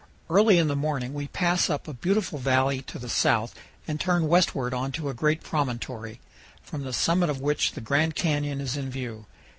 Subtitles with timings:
[0.31, 3.53] Early in the morning we pass up a beautiful valley to the south
[3.87, 6.19] and turn westward onto a great promontory,
[6.63, 9.27] from the summit of which the Grand Canyon is in view.